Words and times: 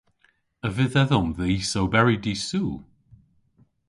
A 0.65 0.67
vydh 0.75 0.97
edhom 1.03 1.29
dhis 1.37 1.71
oberi 1.81 2.15
dy'Sul? 2.23 2.71